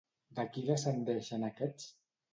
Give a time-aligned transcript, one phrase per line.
[0.39, 1.89] De qui descendeixen aquests?